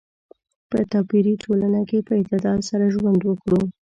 [0.69, 3.61] په توپیري ټولنه کې په اعتدال سره ژوند وکړو.